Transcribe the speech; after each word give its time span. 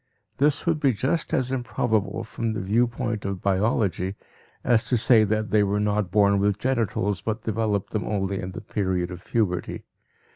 This 0.39 0.65
would 0.65 0.79
be 0.79 0.93
just 0.93 1.31
as 1.31 1.51
improbable 1.51 2.23
from 2.23 2.53
the 2.53 2.59
viewpoint 2.59 3.23
of 3.23 3.39
biology 3.43 4.15
as 4.63 4.83
to 4.85 4.97
say 4.97 5.23
that 5.23 5.51
they 5.51 5.61
were 5.61 5.79
not 5.79 6.09
born 6.09 6.39
with 6.39 6.57
genitals 6.57 7.21
but 7.21 7.43
developed 7.43 7.91
them 7.91 8.05
only 8.05 8.39
in 8.39 8.53
the 8.53 8.61
period 8.61 9.11
of 9.11 9.23
puberty. 9.23 9.83